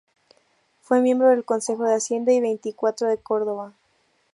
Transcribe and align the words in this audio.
Fue 0.79 0.99
miembro 0.99 1.29
del 1.29 1.45
Consejo 1.45 1.83
de 1.83 1.93
Hacienda 1.93 2.33
y 2.33 2.41
veinticuatro 2.41 3.07
de 3.07 3.19
Córdoba. 3.19 3.73